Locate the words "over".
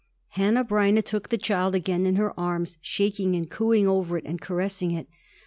3.87-4.17